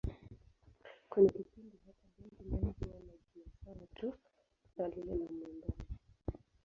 [1.09, 4.13] Kuna kipindi hata bendi nayo huwa na jina sawa tu
[4.77, 5.83] na lile la mwimbaji.